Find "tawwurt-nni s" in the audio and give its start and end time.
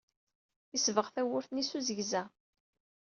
1.13-1.71